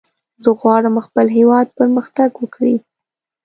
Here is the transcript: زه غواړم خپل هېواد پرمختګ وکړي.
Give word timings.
زه 0.43 0.49
غواړم 0.59 0.95
خپل 1.07 1.27
هېواد 1.37 1.67
پرمختګ 1.79 2.29
وکړي. 2.37 2.75